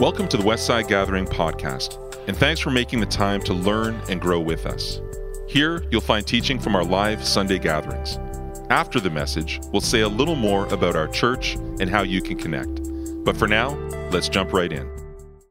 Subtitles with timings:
[0.00, 4.20] Welcome to the Westside Gathering podcast, and thanks for making the time to learn and
[4.20, 5.00] grow with us.
[5.48, 8.16] Here, you'll find teaching from our live Sunday gatherings.
[8.70, 12.38] After the message, we'll say a little more about our church and how you can
[12.38, 12.80] connect.
[13.24, 13.70] But for now,
[14.12, 14.88] let's jump right in.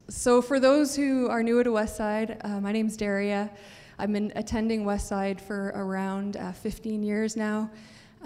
[0.08, 3.52] So, for those who are new to Westside, uh, my name's Daria.
[4.00, 7.70] I've been attending Westside for around uh, 15 years now.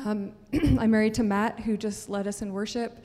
[0.05, 3.03] Um, I'm married to Matt, who just led us in worship.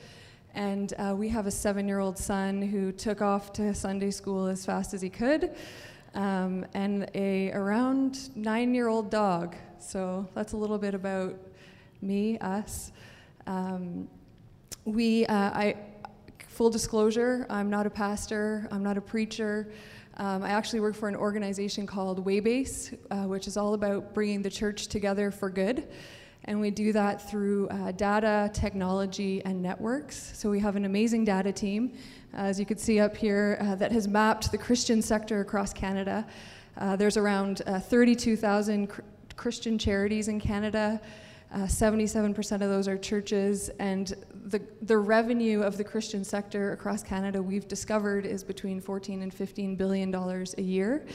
[0.57, 4.47] And uh, we have a seven year old son who took off to Sunday school
[4.47, 5.51] as fast as he could,
[6.15, 9.55] um, and a around nine year old dog.
[9.77, 11.35] So that's a little bit about
[12.01, 12.91] me, us.
[13.45, 14.07] Um,
[14.83, 15.75] we, uh, I,
[16.47, 19.71] full disclosure, I'm not a pastor, I'm not a preacher.
[20.15, 24.41] Um, I actually work for an organization called Waybase, uh, which is all about bringing
[24.41, 25.87] the church together for good.
[26.47, 30.31] And we do that through uh, data, technology, and networks.
[30.33, 31.91] So we have an amazing data team,
[32.33, 35.73] uh, as you can see up here, uh, that has mapped the Christian sector across
[35.73, 36.25] Canada.
[36.77, 39.01] Uh, there's around uh, 32,000 cr-
[39.35, 41.01] Christian charities in Canada.
[41.53, 44.15] 77% of those are churches, and
[44.47, 49.33] the, the revenue of the Christian sector across Canada, we've discovered, is between 14 and
[49.33, 51.05] 15 billion dollars a year.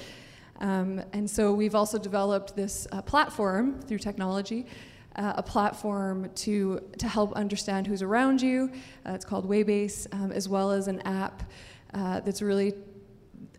[0.61, 4.67] Um, and so we've also developed this uh, platform through technology
[5.17, 8.71] uh, a platform to, to help understand who's around you.
[9.07, 11.43] Uh, it's called Waybase, um, as well as an app
[11.95, 12.75] uh, that's really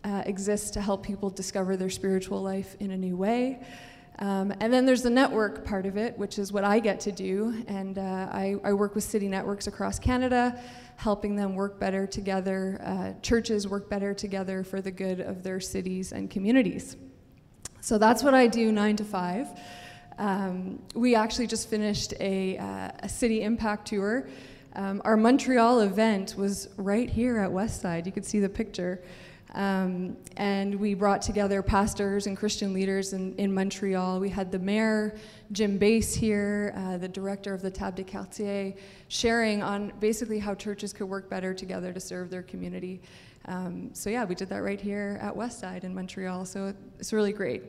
[0.04, 3.60] uh, exists to help people discover their spiritual life in a new way.
[4.20, 7.12] Um, and then there's the network part of it, which is what I get to
[7.12, 7.64] do.
[7.66, 10.60] And uh, I, I, work with city networks across Canada,
[10.96, 15.58] helping them work better together, uh, churches work better together for the good of their
[15.58, 16.96] cities and communities.
[17.80, 19.48] So that's what I do nine to five.
[20.18, 24.28] Um, we actually just finished a, uh, a city impact tour.
[24.76, 28.06] Um, our Montreal event was right here at Westside.
[28.06, 29.02] You could see the picture.
[29.54, 34.18] Um, and we brought together pastors and Christian leaders in, in Montreal.
[34.18, 35.16] We had the mayor,
[35.52, 38.74] Jim Beis, here, uh, the director of the Table de Quartiers,
[39.06, 43.00] sharing on basically how churches could work better together to serve their community.
[43.46, 46.46] Um, so, yeah, we did that right here at Westside in Montreal.
[46.46, 47.62] So, it's really great.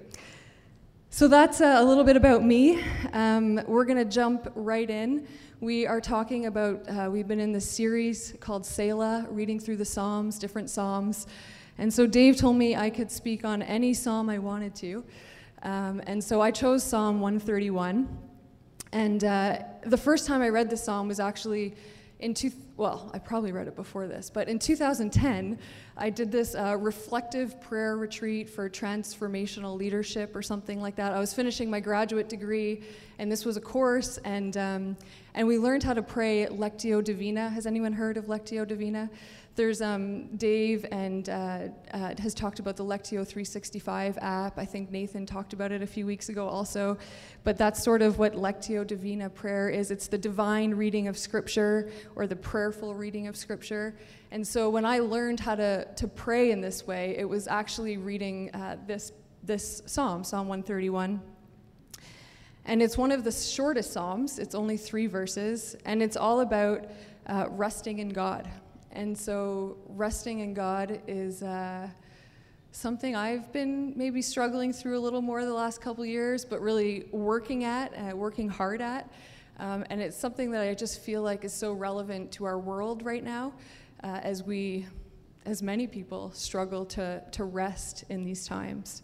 [1.15, 2.83] So that's uh, a little bit about me.
[3.13, 5.25] Um, we're going to jump right in.
[5.61, 9.85] We are talking about, uh, we've been in this series called Selah, reading through the
[9.85, 11.27] Psalms, different Psalms.
[11.77, 15.05] And so Dave told me I could speak on any Psalm I wanted to.
[15.63, 18.09] Um, and so I chose Psalm 131.
[18.91, 21.75] And uh, the first time I read the Psalm was actually
[22.19, 25.59] in two, well, I probably read it before this, but in 2010,
[25.97, 31.13] I did this uh, reflective prayer retreat for transformational leadership or something like that.
[31.13, 32.83] I was finishing my graduate degree,
[33.17, 34.97] and this was a course, and, um,
[35.35, 37.49] and we learned how to pray Lectio Divina.
[37.49, 39.09] Has anyone heard of Lectio Divina?
[39.55, 41.59] There's um, Dave and uh,
[41.93, 44.59] uh, has talked about the Lectio 365 app.
[44.59, 46.97] I think Nathan talked about it a few weeks ago also.
[47.45, 49.91] But that's sort of what Lectio Divina prayer is.
[49.91, 53.95] It's the divine reading of Scripture or the prayerful reading of Scripture.
[54.31, 57.95] And so when I learned how to, to pray in this way, it was actually
[57.95, 61.21] reading uh, this, this psalm, Psalm 131.
[62.65, 64.37] And it's one of the shortest psalms.
[64.37, 66.87] It's only three verses, and it's all about
[67.27, 68.49] uh, resting in God.
[68.95, 71.89] And so, resting in God is uh,
[72.71, 77.09] something I've been maybe struggling through a little more the last couple years, but really
[77.11, 79.11] working at, uh, working hard at.
[79.59, 83.03] Um, and it's something that I just feel like is so relevant to our world
[83.03, 83.51] right now
[84.01, 84.85] uh, as we,
[85.45, 89.03] as many people, struggle to, to rest in these times.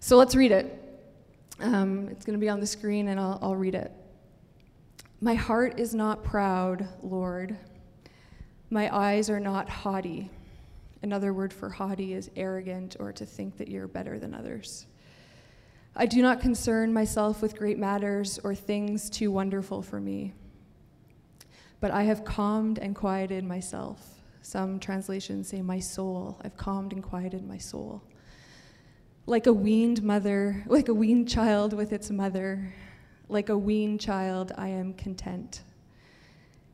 [0.00, 1.02] So let's read it.
[1.60, 3.92] Um, it's going to be on the screen, and I'll, I'll read it.
[5.20, 7.58] My heart is not proud, Lord
[8.70, 10.30] my eyes are not haughty.
[11.02, 14.86] Another word for haughty is arrogant or to think that you're better than others.
[15.96, 20.34] I do not concern myself with great matters or things too wonderful for me.
[21.80, 24.18] But I have calmed and quieted myself.
[24.42, 26.40] Some translations say, My soul.
[26.44, 28.02] I've calmed and quieted my soul.
[29.26, 32.72] Like a weaned mother, like a weaned child with its mother,
[33.28, 35.62] like a weaned child, I am content.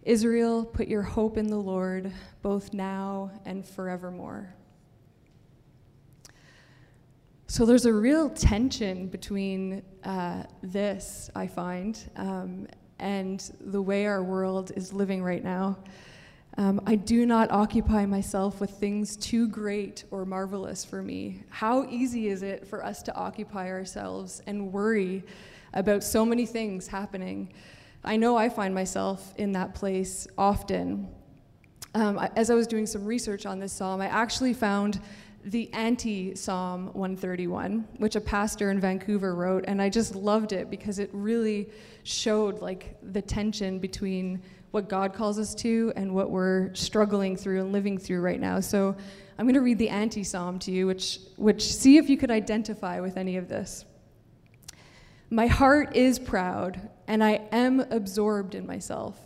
[0.04, 2.12] Israel, put your hope in the Lord,
[2.42, 4.54] both now and forevermore.
[7.46, 12.66] So there's a real tension between uh, this, I find, um,
[12.98, 15.78] and the way our world is living right now.
[16.58, 21.44] Um, I do not occupy myself with things too great or marvelous for me.
[21.48, 25.24] How easy is it for us to occupy ourselves and worry
[25.72, 27.52] about so many things happening?
[28.04, 31.08] I know I find myself in that place often.
[31.94, 35.00] um, as I was doing some research on this psalm, I actually found
[35.44, 40.70] the anti Psalm 131, which a pastor in Vancouver wrote, and I just loved it
[40.70, 41.68] because it really
[42.02, 47.60] showed like the tension between what God calls us to and what we're struggling through
[47.60, 48.58] and living through right now.
[48.58, 48.96] So
[49.38, 52.30] I'm going to read the anti Psalm to you, which, which see if you could
[52.30, 53.84] identify with any of this.
[55.34, 59.18] My heart is proud, and I am absorbed in myself.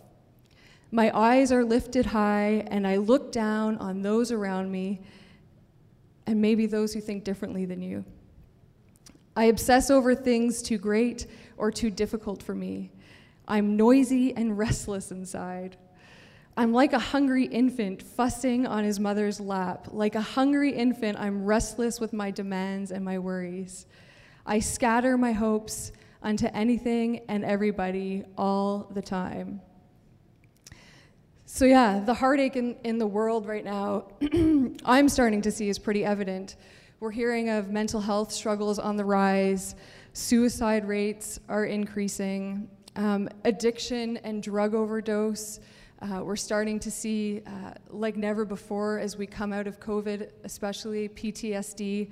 [0.90, 5.02] My eyes are lifted high, and I look down on those around me
[6.26, 8.06] and maybe those who think differently than you.
[9.36, 11.26] I obsess over things too great
[11.58, 12.90] or too difficult for me.
[13.46, 15.76] I'm noisy and restless inside.
[16.56, 19.88] I'm like a hungry infant fussing on his mother's lap.
[19.90, 23.84] Like a hungry infant, I'm restless with my demands and my worries.
[24.46, 25.92] I scatter my hopes
[26.22, 29.60] unto anything and everybody all the time.
[31.50, 34.08] So, yeah, the heartache in, in the world right now,
[34.84, 36.56] I'm starting to see is pretty evident.
[37.00, 39.74] We're hearing of mental health struggles on the rise,
[40.12, 45.60] suicide rates are increasing, um, addiction and drug overdose.
[46.02, 50.30] Uh, we're starting to see, uh, like never before, as we come out of COVID,
[50.44, 52.10] especially PTSD.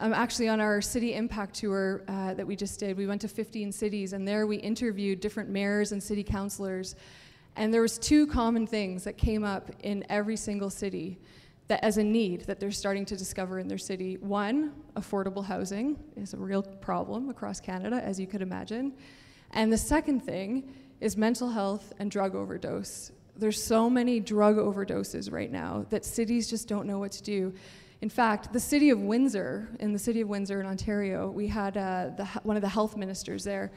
[0.00, 3.28] Um, actually, on our city impact tour uh, that we just did, we went to
[3.28, 6.94] 15 cities, and there we interviewed different mayors and city councilors
[7.58, 11.18] and there was two common things that came up in every single city
[11.66, 14.16] that as a need that they're starting to discover in their city.
[14.16, 18.92] One, affordable housing is a real problem across Canada, as you could imagine.
[19.50, 23.10] And the second thing is mental health and drug overdose.
[23.36, 27.52] There's so many drug overdoses right now that cities just don't know what to do.
[28.00, 31.76] In fact, the city of Windsor, in the city of Windsor in Ontario, we had
[31.76, 33.72] uh, the, one of the health ministers there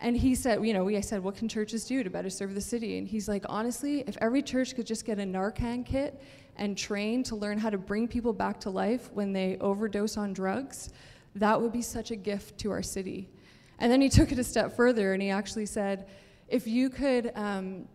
[0.00, 2.54] and he said, you know, we, I said, what can churches do to better serve
[2.54, 2.98] the city?
[2.98, 6.22] And he's like, honestly, if every church could just get a Narcan kit
[6.56, 10.32] and train to learn how to bring people back to life when they overdose on
[10.32, 10.90] drugs,
[11.36, 13.30] that would be such a gift to our city.
[13.78, 16.06] And then he took it a step further and he actually said,
[16.48, 17.88] if you could um,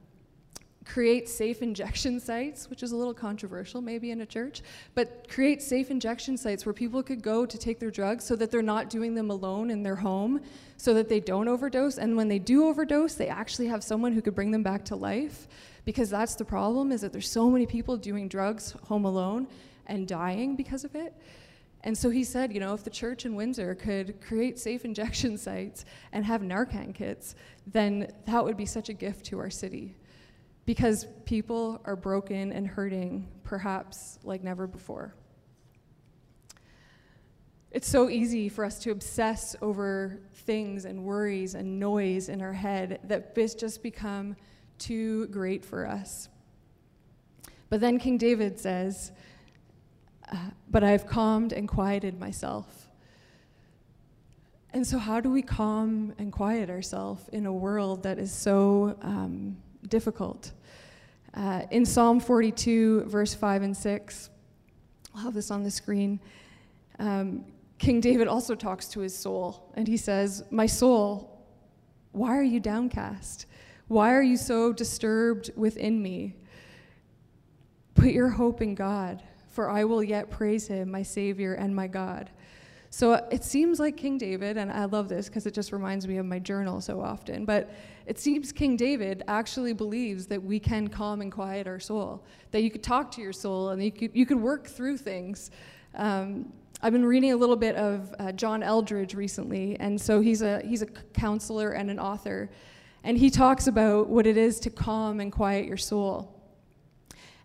[0.90, 4.62] create safe injection sites, which is a little controversial maybe in a church,
[4.96, 8.50] but create safe injection sites where people could go to take their drugs so that
[8.50, 10.42] they're not doing them alone in their home,
[10.78, 11.98] so that they don't overdose.
[11.98, 14.96] And when they do overdose, they actually have someone who could bring them back to
[14.96, 15.48] life.
[15.86, 19.48] Because that's the problem is that there's so many people doing drugs home alone
[19.88, 21.14] and dying because of it.
[21.84, 25.38] And so he said, you know, if the church in Windsor could create safe injection
[25.38, 27.36] sites and have Narcan kits,
[27.68, 29.96] then that would be such a gift to our city
[30.70, 35.16] because people are broken and hurting, perhaps like never before.
[37.72, 42.54] It's so easy for us to obsess over things and worries and noise in our
[42.54, 44.36] head that just become
[44.78, 46.30] too great for us.
[47.70, 49.12] But then King David says,
[50.32, 52.92] uh, But I've calmed and quieted myself.
[54.72, 58.96] And so, how do we calm and quiet ourselves in a world that is so
[59.02, 59.58] um,
[59.88, 60.52] difficult?
[61.40, 64.30] Uh, in Psalm 42, verse 5 and 6,
[65.16, 66.20] I'll have this on the screen.
[67.00, 67.46] Um,
[67.78, 71.48] King David also talks to his soul, and he says, My soul,
[72.12, 73.46] why are you downcast?
[73.88, 76.36] Why are you so disturbed within me?
[77.96, 81.88] Put your hope in God, for I will yet praise him, my Savior and my
[81.88, 82.30] God.
[82.92, 86.18] So it seems like King David, and I love this because it just reminds me
[86.18, 87.70] of my journal so often, but
[88.08, 92.64] it seems King David actually believes that we can calm and quiet our soul, that
[92.64, 95.52] you could talk to your soul and you could, you could work through things.
[95.94, 100.42] Um, I've been reading a little bit of uh, John Eldredge recently, and so he's
[100.42, 102.50] a, he's a counselor and an author,
[103.04, 106.42] and he talks about what it is to calm and quiet your soul.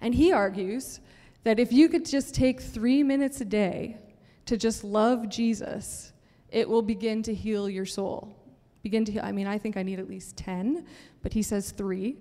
[0.01, 1.01] And he argues
[1.43, 3.99] that if you could just take three minutes a day
[4.47, 6.13] to just love Jesus,
[6.51, 8.37] it will begin to heal your soul.
[8.83, 9.23] Begin to heal.
[9.25, 10.87] I mean, I think I need at least 10,
[11.23, 12.19] but he says three.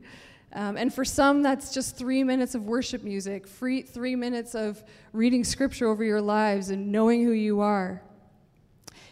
[0.54, 4.84] Um, and for some, that's just three minutes of worship music, free, three minutes of
[5.12, 8.04] reading scripture over your lives and knowing who you are.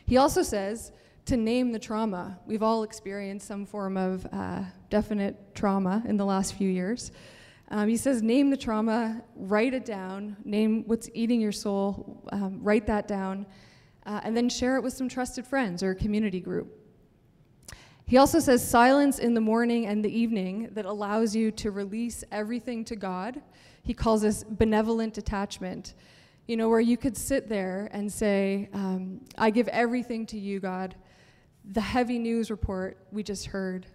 [0.05, 0.91] He also says
[1.25, 2.39] to name the trauma.
[2.45, 7.11] We've all experienced some form of uh, definite trauma in the last few years.
[7.71, 12.59] Um, he says, name the trauma, write it down, name what's eating your soul, um,
[12.61, 13.45] write that down,
[14.05, 16.77] uh, and then share it with some trusted friends or a community group.
[18.05, 22.25] He also says silence in the morning and the evening that allows you to release
[22.29, 23.41] everything to God.
[23.83, 25.93] He calls this benevolent detachment.
[26.47, 30.59] You know, where you could sit there and say, um, I give everything to you,
[30.59, 30.95] God.
[31.71, 33.87] The heavy news report we just heard,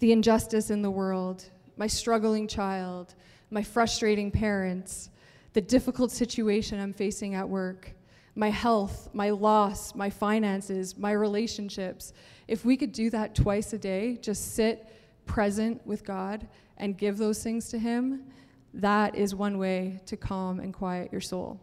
[0.00, 3.14] the injustice in the world, my struggling child,
[3.50, 5.10] my frustrating parents,
[5.52, 7.92] the difficult situation I'm facing at work,
[8.34, 12.12] my health, my loss, my finances, my relationships.
[12.48, 14.86] If we could do that twice a day, just sit
[15.24, 18.24] present with God and give those things to Him,
[18.74, 21.60] that is one way to calm and quiet your soul.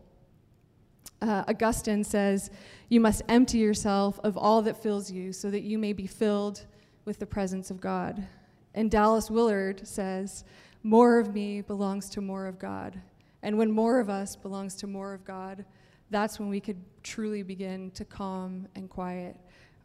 [1.21, 2.49] Uh, Augustine says,
[2.89, 6.65] You must empty yourself of all that fills you so that you may be filled
[7.05, 8.27] with the presence of God.
[8.75, 10.43] And Dallas Willard says,
[10.83, 12.99] More of me belongs to more of God.
[13.41, 15.65] And when more of us belongs to more of God,
[16.09, 19.35] that's when we could truly begin to calm and quiet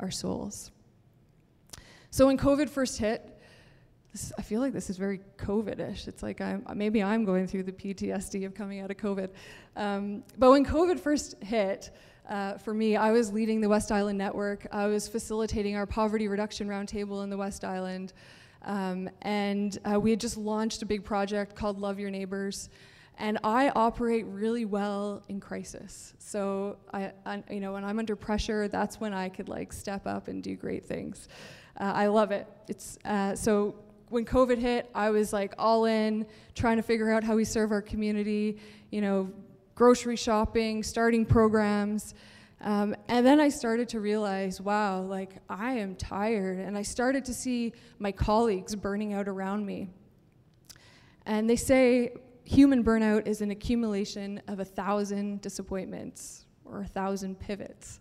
[0.01, 0.71] our souls.
[2.11, 3.39] So when COVID first hit,
[4.13, 6.09] this, I feel like this is very COVID-ish.
[6.09, 9.31] It's like I'm, maybe I'm going through the PTSD of coming out of COVID.
[9.77, 11.91] Um, but when COVID first hit,
[12.29, 14.67] uh, for me, I was leading the West Island Network.
[14.73, 18.13] I was facilitating our poverty reduction roundtable in the West Island.
[18.65, 22.69] Um, and uh, we had just launched a big project called Love Your Neighbors.
[23.19, 26.15] And I operate really well in crisis.
[26.19, 30.07] So, I, I, you know, when I'm under pressure, that's when I could like step
[30.07, 31.29] up and do great things.
[31.81, 32.47] Uh, I love it.
[32.69, 33.75] It's uh, so
[34.11, 37.73] when COVID hit, I was like all in, trying to figure out how we serve
[37.73, 38.59] our community,
[38.91, 39.31] you know,
[39.75, 42.15] grocery shopping, starting programs.
[42.61, 46.59] Um, and then I started to realize, wow, like I am tired.
[46.59, 49.89] And I started to see my colleagues burning out around me.
[51.25, 52.13] And they say
[52.45, 58.01] human burnout is an accumulation of a thousand disappointments or a thousand pivots.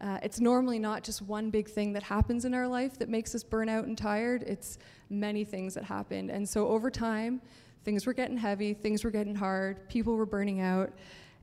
[0.00, 3.34] Uh, it's normally not just one big thing that happens in our life that makes
[3.34, 4.78] us burn out and tired, it's
[5.10, 6.30] many things that happened.
[6.30, 7.42] And so over time,
[7.84, 10.90] things were getting heavy, things were getting hard, people were burning out.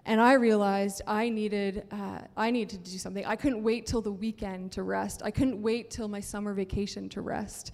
[0.08, 3.26] And I realized I needed, uh, I needed to do something.
[3.26, 5.22] I couldn't wait till the weekend to rest.
[5.22, 7.74] I couldn't wait till my summer vacation to rest.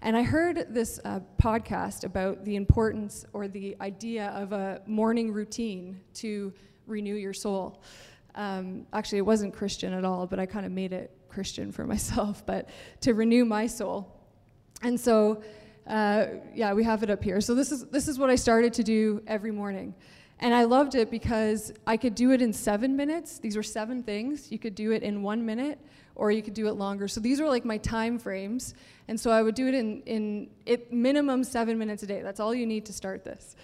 [0.00, 5.30] And I heard this uh, podcast about the importance or the idea of a morning
[5.30, 6.54] routine to
[6.86, 7.82] renew your soul.
[8.34, 11.86] Um, actually, it wasn't Christian at all, but I kind of made it Christian for
[11.94, 12.70] myself, but
[13.02, 14.10] to renew my soul.
[14.80, 15.42] And so,
[15.86, 17.42] uh, yeah, we have it up here.
[17.42, 19.94] So this is this is what I started to do every morning,
[20.40, 23.38] and I loved it because I could do it in seven minutes.
[23.38, 24.50] These were seven things.
[24.50, 25.78] You could do it in one minute,
[26.14, 27.08] or you could do it longer.
[27.08, 28.74] So these were like my time frames,
[29.08, 32.22] and so I would do it in in it minimum seven minutes a day.
[32.22, 33.56] That's all you need to start this.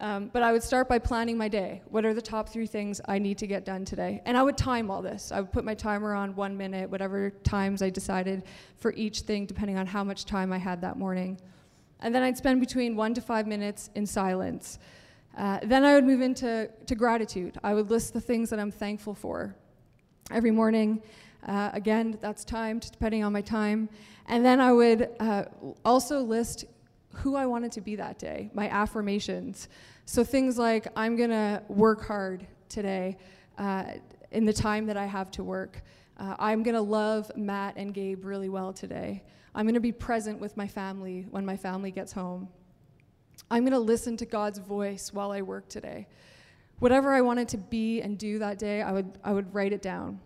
[0.00, 1.82] Um, but I would start by planning my day.
[1.90, 4.22] What are the top three things I need to get done today?
[4.26, 5.32] And I would time all this.
[5.32, 8.44] I would put my timer on one minute, whatever times I decided
[8.76, 11.40] for each thing, depending on how much time I had that morning.
[11.98, 14.78] And then I'd spend between one to five minutes in silence.
[15.38, 17.58] Uh, then I would move into to gratitude.
[17.62, 19.54] I would list the things that I'm thankful for
[20.32, 21.00] every morning.
[21.46, 23.88] Uh, again, that's timed depending on my time.
[24.26, 25.44] And then I would uh,
[25.84, 26.64] also list
[27.14, 29.68] who I wanted to be that day, my affirmations.
[30.06, 33.16] So things like, I'm going to work hard today
[33.58, 33.84] uh,
[34.32, 35.82] in the time that I have to work.
[36.18, 39.22] Uh, I'm going to love Matt and Gabe really well today.
[39.54, 42.48] I'm going to be present with my family when my family gets home.
[43.50, 46.06] I'm going to listen to God's voice while I work today.
[46.80, 49.80] Whatever I wanted to be and do that day, I would, I would write it
[49.80, 50.20] down.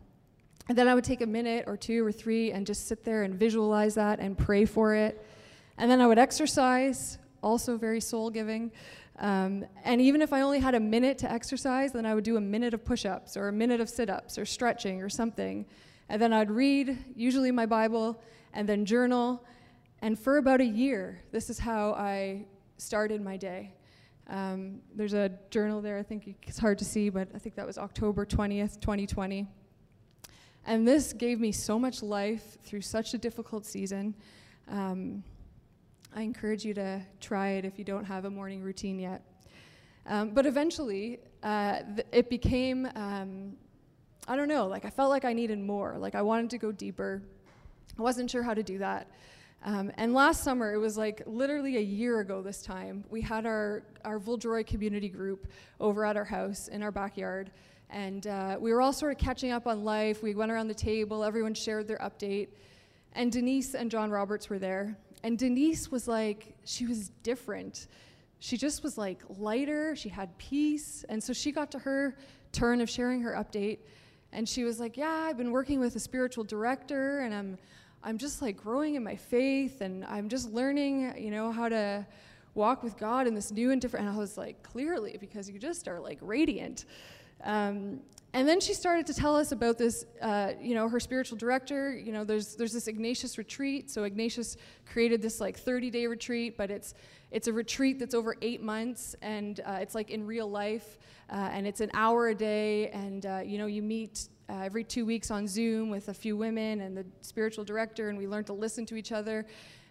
[0.69, 3.23] And then I would take a minute or two or three and just sit there
[3.23, 5.25] and visualize that and pray for it.
[5.79, 8.73] And then I would exercise, also very soul giving.
[9.19, 12.37] Um, and even if I only had a minute to exercise, then I would do
[12.37, 15.65] a minute of push ups or a minute of sit ups or stretching or something.
[16.09, 18.21] And then I'd read, usually my Bible,
[18.53, 19.45] and then journal.
[20.01, 23.75] And for about a year, this is how I started my day.
[24.29, 27.67] Um, there's a journal there, I think it's hard to see, but I think that
[27.67, 29.47] was October 20th, 2020.
[30.65, 34.15] And this gave me so much life through such a difficult season.
[34.69, 35.25] Um,
[36.15, 39.23] I encourage you to try it if you don't have a morning routine yet.
[40.07, 41.81] Um, but eventually, uh,
[42.13, 43.55] it became, um,
[44.29, 45.97] I don't know, like I felt like I needed more.
[45.99, 47.23] Like I wanted to go deeper.
[47.99, 49.11] I wasn't sure how to do that.
[49.65, 53.47] Um, and last summer, it was like literally a year ago this time, we had
[53.47, 55.47] our, our Vuldroy community group
[55.79, 57.53] over at our house in our backyard.
[57.89, 60.23] And uh, we were all sort of catching up on life.
[60.23, 62.49] We went around the table, everyone shared their update.
[63.13, 64.97] And Denise and John Roberts were there.
[65.23, 67.87] And Denise was like, she was different.
[68.41, 71.05] She just was like lighter, she had peace.
[71.09, 72.17] And so she got to her
[72.51, 73.79] turn of sharing her update.
[74.33, 77.59] And she was like, Yeah, I've been working with a spiritual director and I'm
[78.05, 82.07] I'm just like growing in my faith and I'm just learning, you know, how to
[82.55, 84.07] walk with God in this new and different.
[84.07, 86.85] And I was like, clearly, because you just are like radiant.
[87.45, 88.01] Um,
[88.35, 91.95] and then she started to tell us about this, uh, you know, her spiritual director.
[91.95, 93.91] You know, there's there's this Ignatius retreat.
[93.91, 94.57] So Ignatius
[94.87, 96.95] created this like 30-day retreat, but it's
[97.31, 100.99] it's a retreat that's over eight months, and uh, it's like in real life,
[101.31, 104.85] uh, and it's an hour a day, and uh, you know, you meet uh, every
[104.85, 108.45] two weeks on Zoom with a few women and the spiritual director, and we learn
[108.45, 109.47] to listen to each other,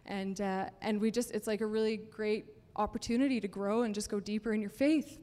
[0.06, 4.10] and uh, and we just it's like a really great opportunity to grow and just
[4.10, 5.20] go deeper in your faith.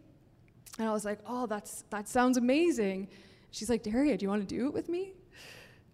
[0.78, 3.08] And I was like, oh, that's, that sounds amazing.
[3.50, 5.14] She's like, Daria, do you want to do it with me?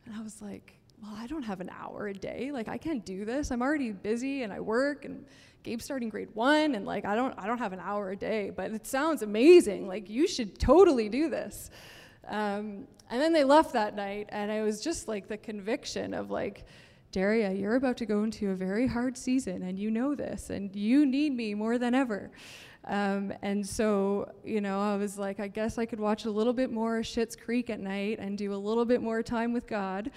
[0.04, 2.50] And I was like, well, I don't have an hour a day.
[2.52, 3.50] Like, I can't do this.
[3.50, 5.24] I'm already busy and I work and
[5.62, 8.50] Gabe's starting grade one and like, I don't, I don't have an hour a day,
[8.54, 9.88] but it sounds amazing.
[9.88, 11.70] Like, you should totally do this.
[12.28, 16.30] Um, and then they left that night and it was just like the conviction of
[16.30, 16.64] like,
[17.12, 20.75] Daria, you're about to go into a very hard season and you know this and
[20.75, 22.30] you need me more than ever.
[22.87, 26.52] Um, and so, you know, I was like, I guess I could watch a little
[26.52, 30.11] bit more Schitt's Creek at night and do a little bit more time with God.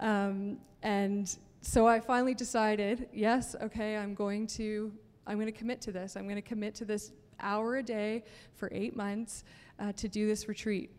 [0.00, 4.92] Um, and so I finally decided, yes, okay, I'm going to,
[5.26, 6.16] I'm going to commit to this.
[6.16, 9.44] I'm going to commit to this hour a day for eight months
[9.78, 10.90] uh, to do this retreat.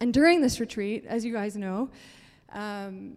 [0.00, 1.90] And during this retreat, as you guys know,
[2.52, 3.16] um,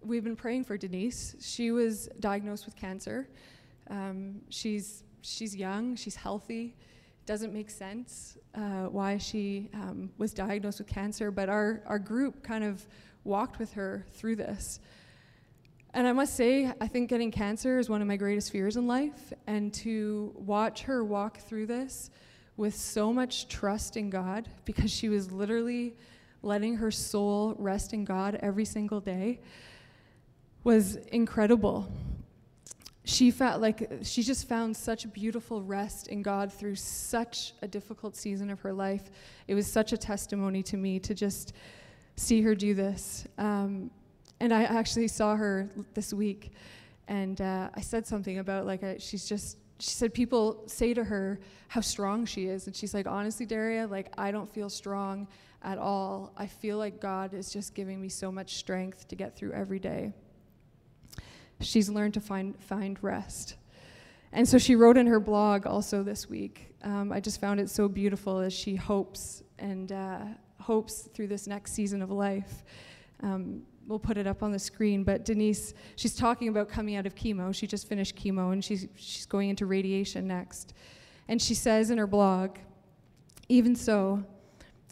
[0.00, 1.36] we've been praying for Denise.
[1.40, 3.28] She was diagnosed with cancer.
[3.90, 6.74] Um, she's she's young, she's healthy.
[7.26, 12.42] Doesn't make sense uh, why she um, was diagnosed with cancer, but our, our group
[12.42, 12.86] kind of
[13.24, 14.80] walked with her through this.
[15.94, 18.86] And I must say, I think getting cancer is one of my greatest fears in
[18.86, 19.32] life.
[19.46, 22.10] And to watch her walk through this
[22.58, 25.96] with so much trust in God, because she was literally
[26.42, 29.40] letting her soul rest in God every single day,
[30.62, 31.90] was incredible
[33.08, 38.14] she felt like she just found such beautiful rest in God through such a difficult
[38.14, 39.10] season of her life.
[39.46, 41.54] It was such a testimony to me to just
[42.16, 43.26] see her do this.
[43.38, 43.90] Um,
[44.40, 46.52] and I actually saw her this week,
[47.08, 49.56] and uh, I said something about like she's just.
[49.78, 53.86] She said people say to her how strong she is, and she's like, honestly, Daria,
[53.86, 55.28] like I don't feel strong
[55.62, 56.32] at all.
[56.36, 59.78] I feel like God is just giving me so much strength to get through every
[59.78, 60.12] day
[61.60, 63.56] she's learned to find, find rest.
[64.32, 66.74] And so she wrote in her blog also this week.
[66.82, 70.20] Um, I just found it so beautiful as she hopes and uh,
[70.60, 72.64] hopes through this next season of life.
[73.22, 77.06] Um, we'll put it up on the screen, but Denise, she's talking about coming out
[77.06, 77.54] of chemo.
[77.54, 80.74] She just finished chemo and she's, she's going into radiation next.
[81.26, 82.58] And she says in her blog,
[83.48, 84.22] even so,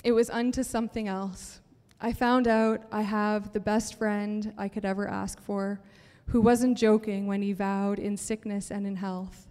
[0.03, 1.61] it was unto something else.
[2.01, 5.81] I found out I have the best friend I could ever ask for
[6.29, 9.47] who wasn't joking when he vowed in sickness and in health.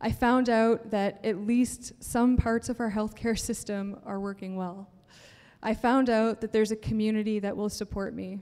[0.00, 4.90] I found out that at least some parts of our healthcare system are working well.
[5.62, 8.40] I found out that there's a community that will support me.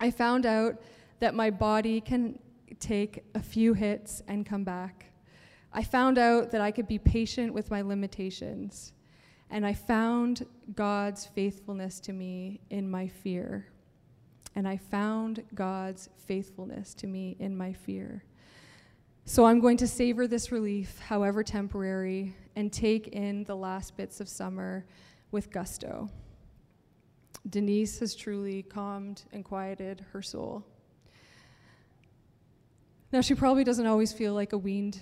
[0.00, 0.80] I found out
[1.20, 2.38] that my body can
[2.80, 5.06] take a few hits and come back.
[5.72, 8.92] I found out that I could be patient with my limitations.
[9.50, 13.66] And I found God's faithfulness to me in my fear
[14.56, 18.24] and I found God's faithfulness to me in my fear.
[19.26, 24.18] So I'm going to savor this relief, however temporary, and take in the last bits
[24.18, 24.86] of summer
[25.30, 26.08] with gusto.
[27.48, 30.64] Denise has truly calmed and quieted her soul.
[33.12, 35.00] Now, she probably doesn't always feel like a weaned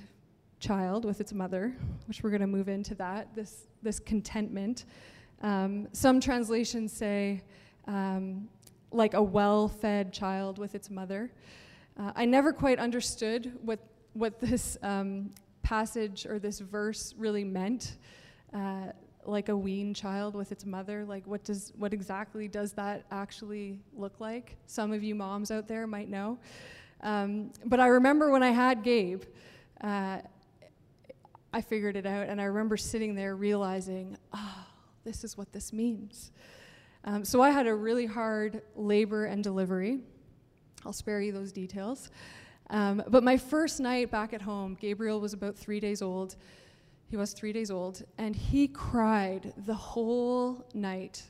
[0.61, 1.75] child with its mother,
[2.07, 4.85] which we're going to move into that, this, this contentment.
[5.43, 7.43] Um, some translations say,
[7.87, 8.49] um,
[8.93, 11.33] like a well fed child with its mother.
[11.99, 13.81] Uh, I never quite understood what,
[14.13, 15.31] what this um,
[15.63, 17.97] passage or this verse really meant.
[18.53, 18.93] Uh,
[19.27, 23.79] like a weaned child with its mother like what does what exactly does that actually
[23.97, 26.39] look like some of you moms out there might know
[27.03, 29.23] um, but i remember when i had gabe
[29.83, 30.19] uh,
[31.53, 34.67] i figured it out and i remember sitting there realizing oh
[35.05, 36.31] this is what this means
[37.07, 40.01] um, so I had a really hard labor and delivery.
[40.87, 42.11] I'll spare you those details.
[42.71, 46.37] Um, but my first night back at home, Gabriel was about three days old.
[47.15, 51.23] He was three days old, and he cried the whole night.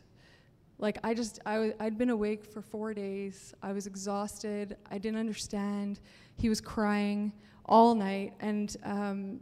[0.78, 3.52] Like I just, I w- I'd been awake for four days.
[3.62, 4.78] I was exhausted.
[4.90, 6.00] I didn't understand.
[6.38, 7.34] He was crying
[7.66, 9.40] all night, and um,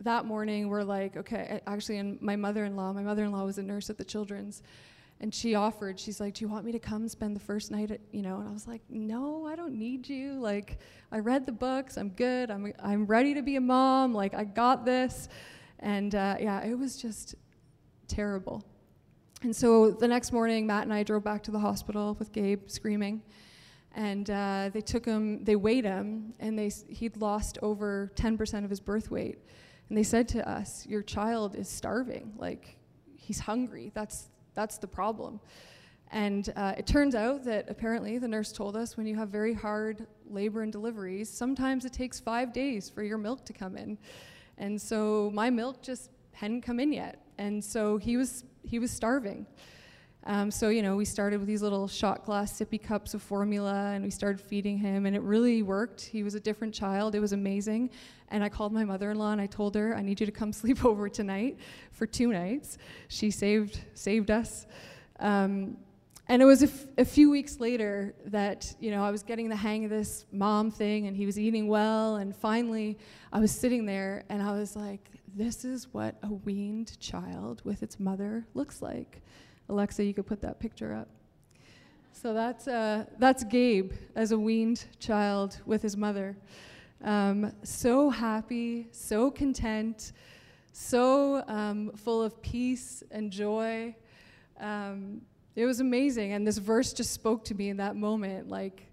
[0.00, 1.60] that morning we're like, okay.
[1.66, 4.62] Actually, and my mother-in-law, my mother-in-law was a nurse at the Children's,
[5.20, 7.90] and she offered she's like do you want me to come spend the first night
[7.90, 10.78] at you know and i was like no i don't need you like
[11.12, 14.42] i read the books i'm good i'm, I'm ready to be a mom like i
[14.42, 15.28] got this
[15.82, 17.34] and uh, yeah it was just
[18.08, 18.64] terrible.
[19.42, 22.70] And so the next morning, Matt and I drove back to the hospital with Gabe
[22.70, 23.22] screaming.
[23.94, 28.70] And uh, they took him, they weighed him, and they, he'd lost over 10% of
[28.70, 29.38] his birth weight.
[29.88, 32.32] And they said to us, Your child is starving.
[32.38, 32.76] Like,
[33.16, 33.90] he's hungry.
[33.94, 35.40] That's, that's the problem.
[36.12, 39.54] And uh, it turns out that apparently the nurse told us when you have very
[39.54, 43.98] hard labor and deliveries, sometimes it takes five days for your milk to come in.
[44.58, 47.24] And so my milk just hadn't come in yet.
[47.38, 49.46] And so he was, he was starving.
[50.24, 53.90] Um, so, you know, we started with these little shot glass sippy cups of formula
[53.92, 56.00] and we started feeding him, and it really worked.
[56.00, 57.16] He was a different child.
[57.16, 57.90] It was amazing.
[58.28, 60.32] And I called my mother in law and I told her, I need you to
[60.32, 61.58] come sleep over tonight
[61.90, 62.78] for two nights.
[63.08, 64.66] She saved, saved us.
[65.18, 65.76] Um,
[66.28, 66.62] and it was
[66.96, 70.70] a, few weeks later that, you know, I was getting the hang of this mom
[70.70, 72.16] thing and he was eating well.
[72.16, 72.96] And finally,
[73.32, 77.82] I was sitting there and I was like, this is what a weaned child with
[77.82, 79.20] its mother looks like.
[79.68, 81.08] Alexa, you could put that picture up.
[82.12, 86.36] So that's, uh, that's Gabe as a weaned child with his mother.
[87.02, 90.12] Um, so happy, so content,
[90.72, 93.96] so um, full of peace and joy.
[94.60, 95.22] Um,
[95.54, 96.32] it was amazing.
[96.32, 98.86] And this verse just spoke to me in that moment like,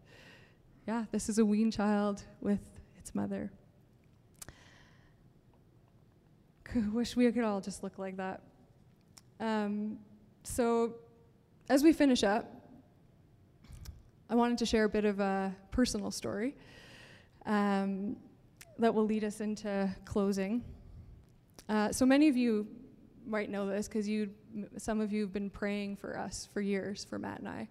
[0.87, 2.59] yeah, this is a weaned child with
[2.97, 3.51] its mother.
[6.91, 8.41] Wish we could all just look like that.
[9.39, 9.99] Um,
[10.43, 10.95] so,
[11.69, 12.51] as we finish up,
[14.29, 16.55] I wanted to share a bit of a personal story
[17.45, 18.17] um,
[18.77, 20.63] that will lead us into closing.
[21.67, 22.67] Uh, so, many of you
[23.29, 24.29] might know this because you,
[24.77, 27.67] some of you have been praying for us for years, for Matt and I.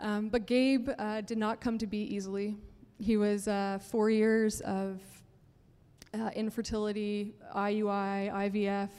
[0.00, 2.56] Um, but Gabe uh, did not come to be easily.
[2.98, 5.00] He was uh, four years of
[6.14, 8.90] uh, infertility, IUI, IVF,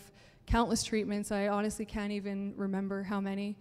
[0.46, 1.32] countless treatments.
[1.32, 3.58] I honestly can't even remember how many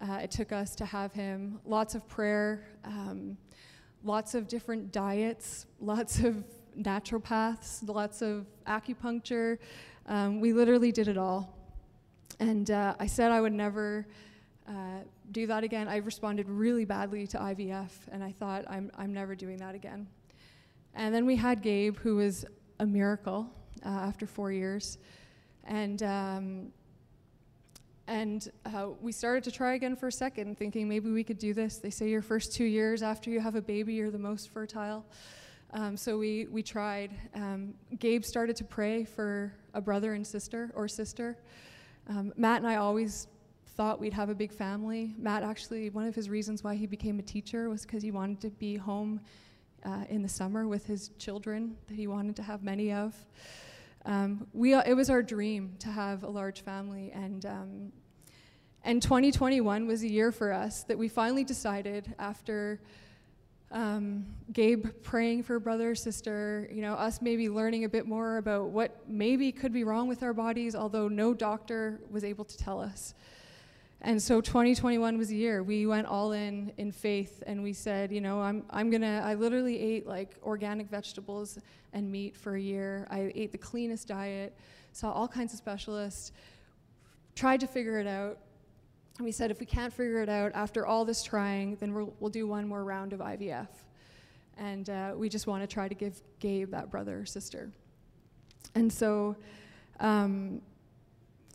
[0.00, 1.60] uh, it took us to have him.
[1.64, 3.36] Lots of prayer, um,
[4.02, 6.44] lots of different diets, lots of
[6.78, 9.58] naturopaths, lots of acupuncture.
[10.06, 11.56] Um, we literally did it all.
[12.40, 14.06] And uh, I said I would never
[14.68, 15.00] uh,
[15.32, 15.88] do that again.
[15.88, 20.06] I responded really badly to IVF, and I thought, I'm, I'm never doing that again.
[20.94, 22.44] And then we had Gabe, who was
[22.80, 23.50] a miracle
[23.84, 24.98] uh, after four years.
[25.64, 26.72] And, um,
[28.06, 31.54] and uh, we started to try again for a second, thinking maybe we could do
[31.54, 31.78] this.
[31.78, 35.04] They say your first two years after you have a baby, you're the most fertile.
[35.72, 37.10] Um, so we, we tried.
[37.34, 41.36] Um, Gabe started to pray for a brother and sister or sister.
[42.08, 43.26] Um, Matt and I always
[43.76, 45.14] thought we'd have a big family.
[45.18, 48.40] Matt actually, one of his reasons why he became a teacher was because he wanted
[48.40, 49.20] to be home
[49.84, 53.14] uh, in the summer with his children that he wanted to have many of.
[54.06, 57.92] Um, we, it was our dream to have a large family, and um,
[58.86, 62.82] and 2021 was a year for us that we finally decided after
[63.74, 68.66] um, Gabe praying for brother sister, you know, us maybe learning a bit more about
[68.66, 72.80] what maybe could be wrong with our bodies, although no doctor was able to tell
[72.80, 73.14] us.
[74.00, 75.62] And so 2021 was a year.
[75.62, 79.34] We went all in in faith and we said, you know, I'm, I'm gonna, I
[79.34, 81.58] literally ate like organic vegetables
[81.92, 83.08] and meat for a year.
[83.10, 84.54] I ate the cleanest diet,
[84.92, 86.30] saw all kinds of specialists,
[87.34, 88.38] tried to figure it out.
[89.20, 92.30] We said, if we can't figure it out after all this trying, then we'll, we'll
[92.30, 93.68] do one more round of IVF.
[94.58, 97.70] And uh, we just want to try to give Gabe that brother or sister.
[98.74, 99.36] And so,
[100.00, 100.60] um,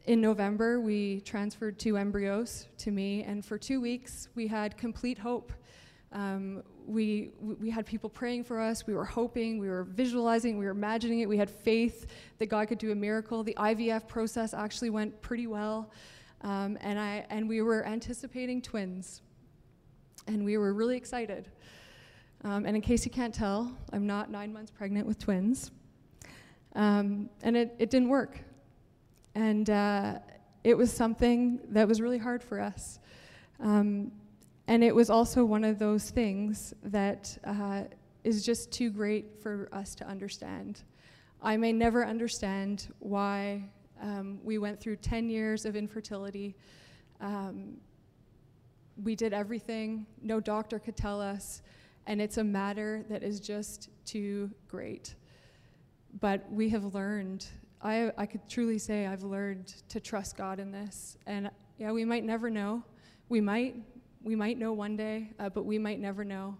[0.05, 5.19] in November, we transferred two embryos to me, and for two weeks, we had complete
[5.19, 5.51] hope.
[6.11, 8.87] Um, we, we had people praying for us.
[8.87, 11.29] We were hoping, we were visualizing, we were imagining it.
[11.29, 12.07] We had faith
[12.39, 13.43] that God could do a miracle.
[13.43, 15.91] The IVF process actually went pretty well,
[16.41, 19.21] um, and, I, and we were anticipating twins.
[20.27, 21.49] And we were really excited.
[22.43, 25.71] Um, and in case you can't tell, I'm not nine months pregnant with twins.
[26.75, 28.39] Um, and it, it didn't work.
[29.35, 30.19] And uh,
[30.63, 32.99] it was something that was really hard for us.
[33.59, 34.11] Um,
[34.67, 37.83] and it was also one of those things that uh,
[38.23, 40.83] is just too great for us to understand.
[41.41, 43.63] I may never understand why
[44.01, 46.55] um, we went through 10 years of infertility.
[47.21, 47.77] Um,
[49.03, 51.61] we did everything, no doctor could tell us,
[52.07, 55.15] and it's a matter that is just too great.
[56.19, 57.45] But we have learned
[57.81, 61.17] I, I could truly say I've learned to trust God in this.
[61.25, 62.83] And yeah, we might never know.
[63.29, 63.75] We might,
[64.21, 66.57] we might know one day, uh, but we might never know.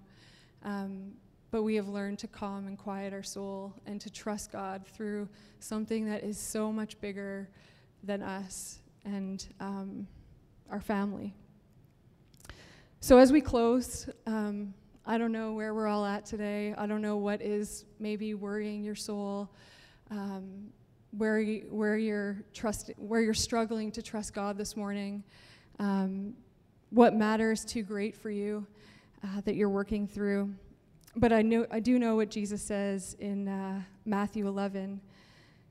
[0.64, 1.12] Um,
[1.52, 5.28] but we have learned to calm and quiet our soul and to trust God through
[5.60, 7.50] something that is so much bigger
[8.04, 8.80] than us.
[9.06, 10.08] and um,
[10.70, 11.34] our family.
[13.00, 14.74] So, as we close, um,
[15.06, 16.76] I don't know where we're all at today.
[16.78, 19.50] I don't know what is maybe worrying your soul,
[20.12, 20.68] um,
[21.18, 25.24] where, you, where, you're trust, where you're struggling to trust God this morning,
[25.80, 26.34] um,
[26.90, 28.68] what matters too great for you
[29.24, 30.54] uh, that you're working through.
[31.16, 35.02] But I, know, I do know what Jesus says in uh, Matthew 11.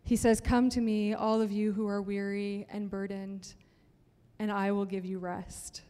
[0.02, 3.54] He says, Come to me, all of you who are weary and burdened,
[4.40, 5.82] and I will give you rest.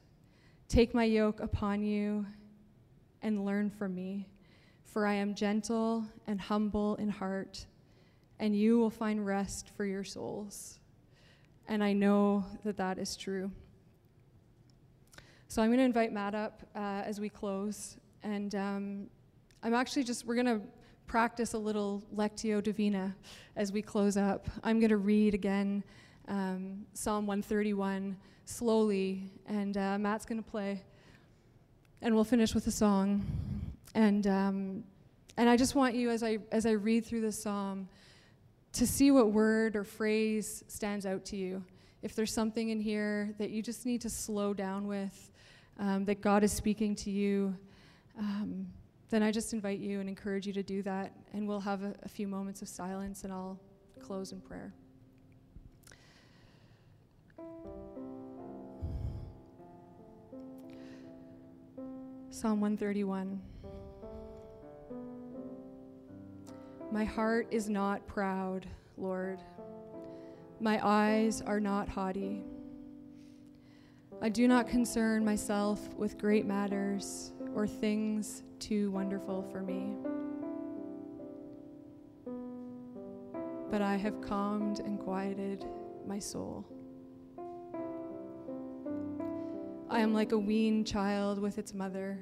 [0.69, 2.27] Take my yoke upon you
[3.23, 4.29] and learn from me,
[4.85, 7.65] for I am gentle and humble in heart,
[8.39, 10.79] and you will find rest for your souls.
[11.69, 13.51] And I know that that is true.
[15.49, 17.97] So I'm going to invite Matt up uh, as we close.
[18.23, 19.07] And um,
[19.69, 20.63] I'm actually just, we're going to
[21.07, 23.15] practice a little Lectio Divina
[23.55, 24.49] as we close up.
[24.65, 25.85] I'm going to read again
[26.27, 30.83] um, Psalm 131 slowly, and uh, Matt's going to play.
[32.01, 33.27] And we'll finish with a song.
[33.95, 34.85] And, um,
[35.37, 37.91] and I just want you, as I, as I read through the psalm,
[38.73, 41.63] to see what word or phrase stands out to you.
[42.01, 45.31] If there's something in here that you just need to slow down with,
[45.79, 47.55] um, that God is speaking to you,
[48.19, 48.69] um,
[49.11, 51.13] then I just invite you and encourage you to do that.
[51.33, 53.59] And we'll have a, a few moments of silence, and I'll
[54.01, 54.75] close in prayer.
[62.31, 63.41] Psalm 131.
[66.93, 68.67] My heart is not proud,
[68.97, 69.41] Lord.
[70.61, 72.43] My eyes are not haughty.
[74.21, 79.95] I do not concern myself with great matters or things too wonderful for me.
[83.71, 85.65] But I have calmed and quieted
[86.07, 86.67] my soul.
[89.91, 92.19] I am like a weaned child with its mother.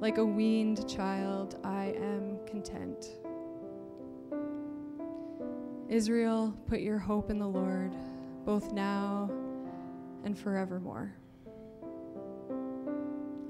[0.00, 3.06] Like a weaned child, I am content.
[5.88, 7.94] Israel, put your hope in the Lord,
[8.44, 9.30] both now
[10.24, 11.14] and forevermore.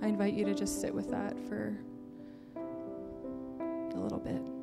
[0.05, 1.79] I invite you to just sit with that for
[3.95, 4.54] a little bit.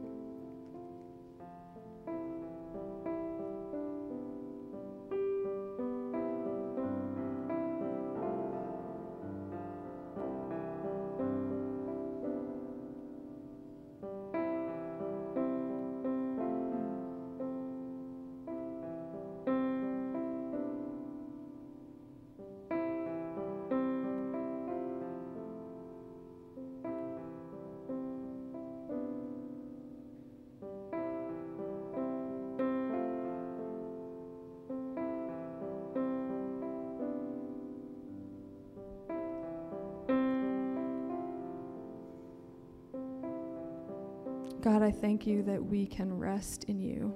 [44.61, 47.15] God, I thank you that we can rest in you.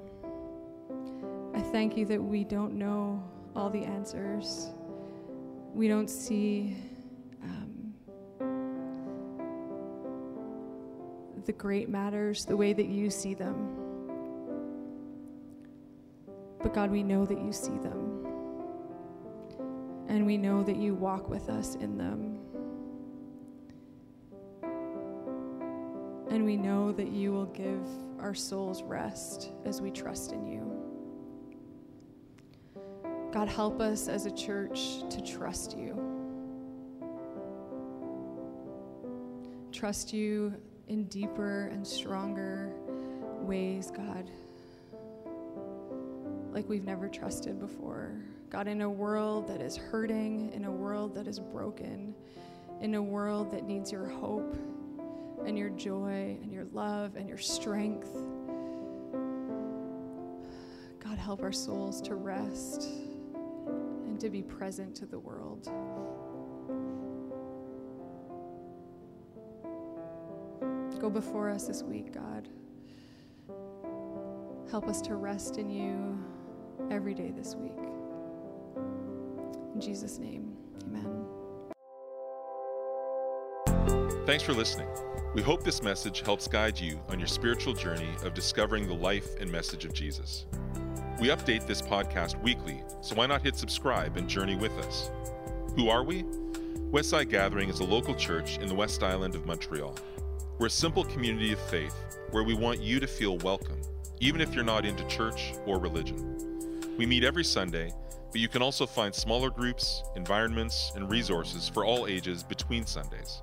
[1.54, 3.24] I thank you that we don't know
[3.56, 4.72] all the answers.
[5.72, 6.76] We don't see
[7.44, 7.94] um,
[11.46, 13.78] the great matters the way that you see them.
[16.64, 18.26] But God, we know that you see them.
[20.08, 22.35] And we know that you walk with us in them.
[26.36, 27.88] And we know that you will give
[28.20, 30.70] our souls rest as we trust in you.
[33.32, 35.96] God, help us as a church to trust you.
[39.72, 40.54] Trust you
[40.90, 42.74] in deeper and stronger
[43.40, 44.30] ways, God,
[46.52, 48.12] like we've never trusted before.
[48.50, 52.14] God, in a world that is hurting, in a world that is broken,
[52.82, 54.54] in a world that needs your hope
[55.46, 58.12] and your joy and your love and your strength.
[61.04, 62.84] God, help our souls to rest
[64.06, 65.70] and to be present to the world.
[71.00, 72.50] Go before us this week, God.
[74.72, 76.18] Help us to rest in you
[76.90, 77.72] every day this week.
[79.74, 81.15] In Jesus' name, amen.
[84.26, 84.88] Thanks for listening.
[85.36, 89.40] We hope this message helps guide you on your spiritual journey of discovering the life
[89.40, 90.48] and message of Jesus.
[91.20, 95.12] We update this podcast weekly, so why not hit subscribe and journey with us?
[95.76, 96.24] Who are we?
[96.92, 99.96] Westside Gathering is a local church in the West Island of Montreal.
[100.58, 101.96] We're a simple community of faith
[102.32, 103.80] where we want you to feel welcome,
[104.22, 106.96] even if you're not into church or religion.
[106.98, 107.94] We meet every Sunday
[108.36, 113.42] but you can also find smaller groups, environments, and resources for all ages between Sundays.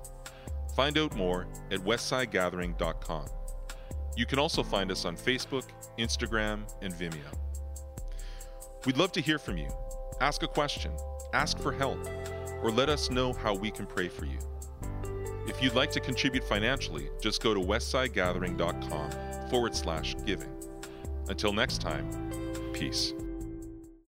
[0.75, 3.25] Find out more at westsidegathering.com.
[4.15, 5.63] You can also find us on Facebook,
[5.97, 7.37] Instagram, and Vimeo.
[8.85, 9.69] We'd love to hear from you.
[10.21, 10.91] Ask a question,
[11.33, 11.99] ask for help,
[12.61, 14.37] or let us know how we can pray for you.
[15.47, 20.49] If you'd like to contribute financially, just go to westsidegathering.com forward slash giving.
[21.27, 22.09] Until next time,
[22.73, 23.13] peace.